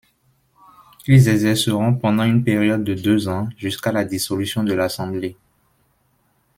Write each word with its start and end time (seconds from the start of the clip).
Ils 1.05 1.27
exerceront 1.29 1.93
pendant 1.93 2.23
une 2.23 2.43
période 2.43 2.83
de 2.83 2.95
deux 2.95 3.27
ans 3.27 3.47
jusqu'à 3.55 3.91
la 3.91 4.03
dissolution 4.03 4.63
de 4.63 4.73
l'Assemblée. 4.73 5.37